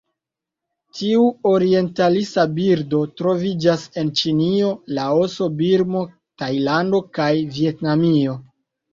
[0.99, 6.01] Tiu orientalisa birdo troviĝas en Ĉinio, Laoso, Birmo,
[6.43, 8.35] Tajlando kaj Vjetnamio.